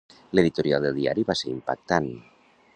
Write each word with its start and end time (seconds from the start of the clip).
L'editorial 0.37 0.87
del 0.87 0.97
diari 1.01 1.27
va 1.29 1.37
ser 1.43 1.53
impactant. 1.53 2.13